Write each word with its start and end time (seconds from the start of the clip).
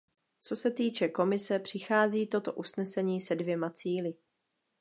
Co 0.41 0.55
se 0.55 0.71
týče 0.71 1.07
Komise, 1.09 1.59
přichází 1.59 2.27
toto 2.27 2.53
usnesení 2.53 3.21
se 3.21 3.35
dvěma 3.35 3.69
cíli. 3.69 4.13